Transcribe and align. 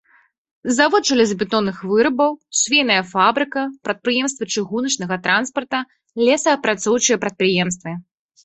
Завод 0.77 1.03
жалезабетонных 1.09 1.77
вырабаў, 1.89 2.31
швейная 2.61 3.03
фабрыка, 3.11 3.61
прадпрыемствы 3.89 4.43
чыгуначнага 4.55 5.15
транспарта, 5.29 5.79
лесаапрацоўчыя 6.27 7.17
прадпрыемствы. 7.29 7.91